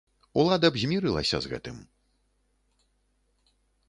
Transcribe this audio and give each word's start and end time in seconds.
Улада 0.43 0.67
б 0.77 0.81
змірылася 0.83 1.41
з 1.45 1.51
гэтым. 1.51 1.77